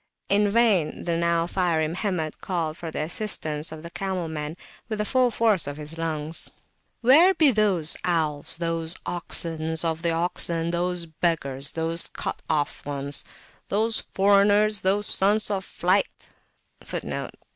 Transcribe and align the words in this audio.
In 0.29 0.49
vain 0.49 1.03
the 1.03 1.15
now 1.15 1.45
fiery 1.45 1.87
Mohammed 1.87 2.41
called 2.41 2.75
for 2.75 2.89
the 2.89 3.03
assistance 3.03 3.71
of 3.71 3.83
the 3.83 3.91
camel 3.91 4.27
men 4.27 4.57
with 4.89 4.97
the 4.97 5.05
full 5.05 5.29
force 5.29 5.67
of 5.67 5.77
his 5.77 5.95
lungs: 5.95 6.49
"Where 7.01 7.35
be 7.35 7.51
those 7.51 7.95
owls, 8.03 8.57
those 8.57 8.95
oxen 9.05 9.77
of 9.83 10.01
the 10.01 10.09
oxen, 10.09 10.71
those 10.71 11.05
beggars, 11.05 11.73
those 11.73 12.07
cut 12.07 12.41
off 12.49 12.83
ones, 12.83 13.23
those 13.69 13.99
foreigners, 13.99 14.81
those 14.81 15.05
Sons 15.05 15.51
of 15.51 15.63
Flight[FN#13]? 15.63 17.29